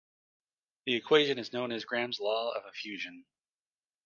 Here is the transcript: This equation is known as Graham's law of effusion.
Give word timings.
This 0.87 0.95
equation 0.95 1.37
is 1.37 1.53
known 1.53 1.71
as 1.71 1.85
Graham's 1.85 2.19
law 2.19 2.53
of 2.55 2.63
effusion. 2.65 3.23